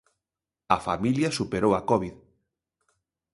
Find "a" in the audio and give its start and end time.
0.75-0.77, 1.79-1.81